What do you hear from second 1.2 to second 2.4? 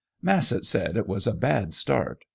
a bad start.